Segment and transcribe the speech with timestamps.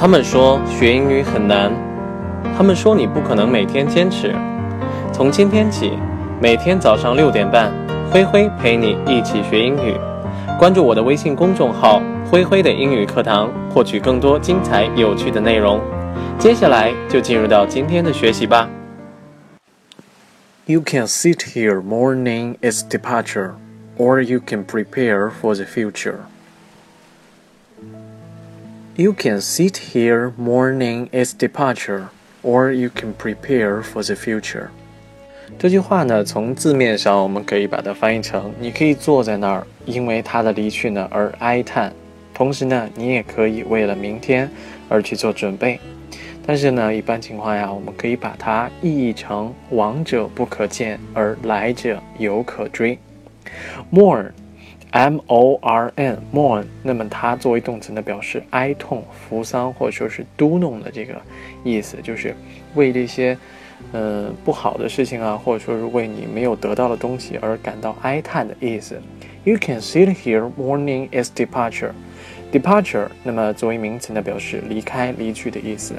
[0.00, 1.72] 他们说学英语很难，
[2.56, 4.32] 他们说你不可能每天坚持。
[5.12, 5.98] 从今天起，
[6.40, 7.72] 每天早上六点半，
[8.08, 9.96] 灰灰陪你一起学英语。
[10.56, 12.00] 关注我的微信公众号
[12.30, 15.80] “灰灰的英语课堂”，获取更多精彩有趣的内容。
[16.38, 18.70] 接下来就进入到今天的学习吧。
[20.66, 23.54] You can sit here morning is departure,
[23.98, 26.18] or you can prepare for the future.
[28.98, 32.08] You can sit here mourning its departure,
[32.42, 34.70] or you can prepare for the future.
[35.56, 41.92] 这句话呢，从字面上我们可以把它翻译成：你可以坐在那儿，因为他的离去呢而哀叹；
[42.34, 44.50] 同时呢，你也可以为了明天
[44.88, 45.78] 而去做准备。
[46.44, 52.98] 但是呢，一般情况下，我们可以把它意译成“往者不可见，而来者犹可追”。
[53.90, 54.32] More。
[54.90, 61.14] M O R N mourn，那么它作为动词呢，表示哀痛、扶桑或者说是嘟哝的这个
[61.62, 62.34] 意思，就是
[62.74, 63.36] 为这些
[63.92, 69.00] 嗯不好的事情啊，或者说是为你没有得到的东西而感到哀叹的意思。
[69.44, 71.92] You can sit here mourning its departure.
[72.50, 75.94] Departure，那么作为名词呢，表示离开、离去的意思。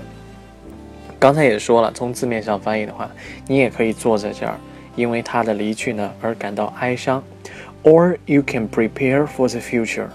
[1.19, 3.09] 刚才也说了，从字面上翻译的话，
[3.47, 4.55] 你也可以坐在这儿，
[4.95, 7.23] 因为它的离去呢而感到哀伤。
[7.83, 10.07] Or you can prepare for the future.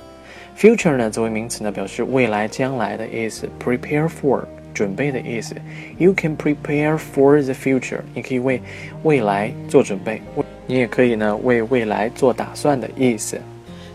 [0.56, 3.48] Future 呢，作为名词呢，表示未来、将来的意思。
[3.58, 5.54] Prepare for 准备的意思。
[5.98, 8.00] You can prepare for the future.
[8.14, 8.60] 你可以为
[9.02, 10.20] 未来做准备。
[10.66, 13.40] 你也可以呢，为未来做打算的意思。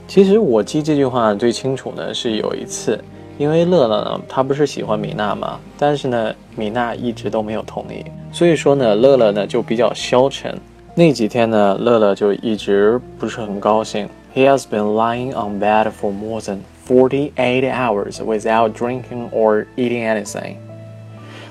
[0.08, 3.00] 其实我记这句话最清楚呢，是有一次，
[3.38, 5.60] 因为乐乐呢，他不是喜欢米娜吗？
[5.78, 10.60] 但是呢，米娜一直都没有同意，所以说呢，乐乐呢就比较消沉。
[11.00, 14.10] 那几天呢，乐乐就一直不是很高兴。
[14.36, 20.56] He has been lying on bed for more than forty-eight hours without drinking or eating anything。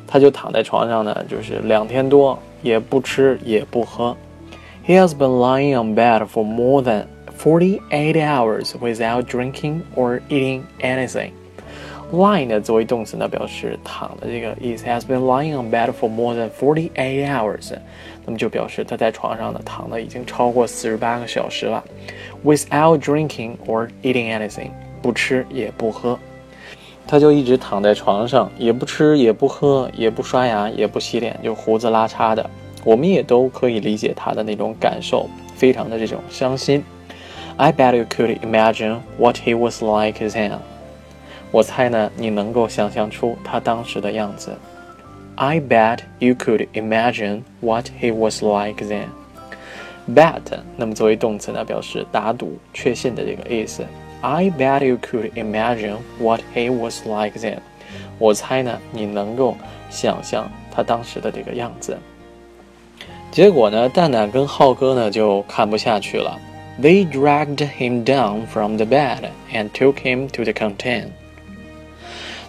[0.07, 4.15] 他就躺在床上呢，就是两天多，也不吃也不喝。
[4.87, 7.05] He has been lying on bed for more than
[7.43, 11.31] forty-eight hours without drinking or eating anything。
[12.11, 14.87] Lie 呢，作为动词呢，表示躺的这个意思。
[14.87, 17.75] Has been lying on bed for more than forty-eight hours，
[18.25, 21.85] 那么就表示他在床上呢躺了已经超过四十八个小时了。
[22.43, 24.71] Without drinking or eating anything，
[25.03, 26.19] 不吃也不喝，
[27.07, 32.49] 他就一直躺在床上，也不吃也不喝，也不刷牙，也不洗脸，就胡子拉碴的。
[32.85, 36.83] 我们也都可以理解他的那种感受，非常的这种伤心。
[37.59, 40.53] I bet you could imagine what he was like then。
[41.51, 44.57] 我猜呢，你能够想象出他当时的样子。
[45.37, 49.07] I bet you could imagine what he was like then.
[50.09, 50.43] Bet，
[50.77, 53.85] 那么作为动词呢，表示打赌、确信的这个意思。
[54.21, 57.59] I bet you could imagine what he was like then.
[58.19, 59.57] 我猜呢，你能够
[59.91, 61.97] 想象他当时的这个样子。
[63.31, 66.39] 结果呢，蛋蛋跟浩哥呢就看不下去了。
[66.81, 71.09] They dragged him down from the bed and took him to the canteen.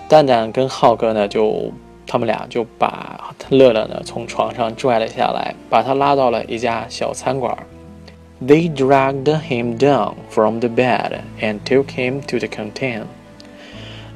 [0.09, 1.71] 蛋蛋跟浩哥呢，就
[2.07, 7.55] 他们俩就把乐乐呢从床上拽了下来，把他拉到了一家小餐馆。
[8.41, 13.03] They dragged him down from the bed and took him to the canteen。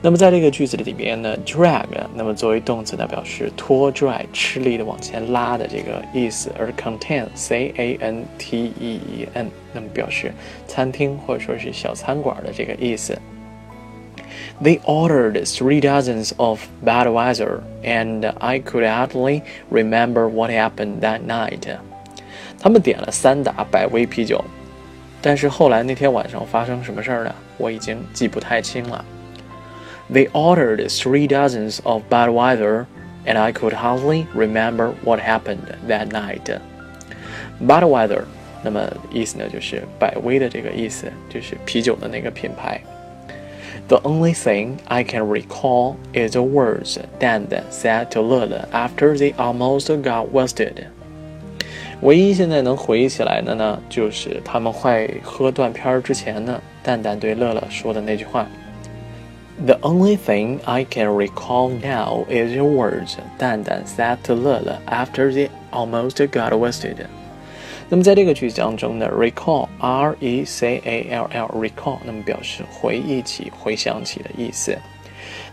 [0.01, 10.33] 那么在这个句子的里边呢，drag 那么作为动词呢，表示拖拽、吃力的往前拉的这个意思，而 canteen c a n t e e n 那么表示
[10.67, 13.15] 餐厅或者说是小餐馆的这个意思。
[14.62, 21.78] They ordered three dozens of Budweiser, and I could hardly remember what happened that night.
[22.60, 24.44] 他们点了三打百威啤酒，
[25.22, 27.34] 但是后来那天晚上发生什么事儿呢？
[27.56, 29.04] 我已经记不太清了。
[30.10, 32.86] They ordered three dozens of Budweiser,
[33.26, 36.58] and I could hardly remember what happened that night.
[37.60, 38.22] Budweiser，
[38.64, 42.80] 那么意思呢就是百威的这个意思，就是啤酒的那个品牌。
[43.88, 49.32] the only thing I can recall is the words Dan said to Lele after they
[49.34, 50.86] almost got wasted.
[52.00, 58.46] 唯一现在能回忆起来的呢，就是他们快喝断片儿之前呢，蛋蛋对乐乐说的那句话。
[59.66, 65.48] The only thing I can recall now is your words, 蛋蛋 said to Lele after they
[65.72, 67.06] almost got wasted.
[67.89, 74.77] 那么在这个句子当中呢，recall，r e c a l l，recall，那么表示回忆起、回想起的意思。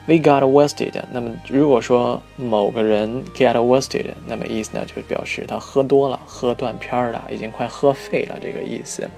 [0.06, 9.08] We got wasted，那么如果说某个人 get wasted，那么意思呢就表示他喝多了、喝断片了，已经快喝废了这个意思。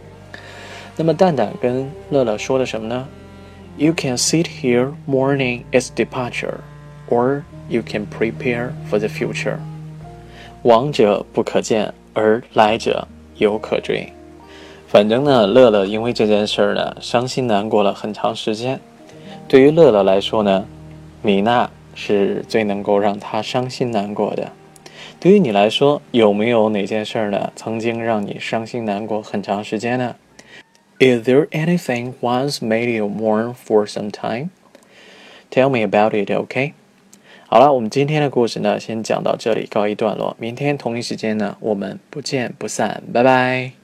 [0.96, 3.08] 那么蛋蛋跟乐乐说的什么呢
[3.76, 6.58] ？You can sit here mourning its departure。
[7.12, 9.58] or you can prepare for the future.
[10.62, 13.06] 王者不可见，而来者
[13.36, 14.12] 犹可追。
[14.86, 18.78] 反正呢，乐乐因为这件事儿呢，伤心难过了很长时间。
[19.48, 20.66] 对于乐乐来说呢，
[21.22, 24.52] 米娜是最能够让他伤心难过的。
[25.18, 30.16] 对于你来说，有没有哪件事儿呢，曾经让你伤心难过很长时间呢
[30.98, 34.50] ？Is there anything once made you mourn for some time?
[35.50, 36.74] Tell me about it, OK?
[37.52, 40.34] 好了，我们今天的故事呢，先讲到这里，告一段落。
[40.40, 43.81] 明天同一时间呢，我们不见不散，拜拜。